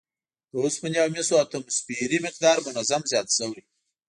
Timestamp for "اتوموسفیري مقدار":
1.43-2.57